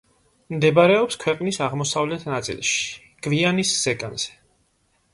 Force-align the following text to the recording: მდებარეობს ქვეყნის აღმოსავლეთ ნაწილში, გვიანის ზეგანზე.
მდებარეობს 0.53 1.19
ქვეყნის 1.25 1.61
აღმოსავლეთ 1.67 2.27
ნაწილში, 2.33 2.83
გვიანის 3.29 3.79
ზეგანზე. 3.87 4.37